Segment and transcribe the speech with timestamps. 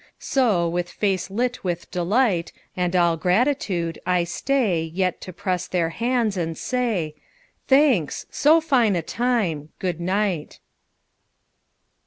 [0.17, 5.89] So, with face lit with delight And all gratitude, I stay Yet to press their
[5.89, 7.13] hands and say,
[7.67, 8.25] "Thanks.
[8.31, 9.69] So fine a time!
[9.77, 10.57] Good night.